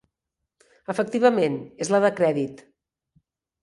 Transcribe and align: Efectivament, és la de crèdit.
Efectivament, 0.93 1.61
és 1.87 1.95
la 1.97 2.03
de 2.07 2.13
crèdit. 2.23 2.69